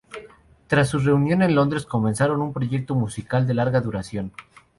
[0.65, 4.31] Tras su reunión en Londres, comenzaron un proyecto musical de larga duración.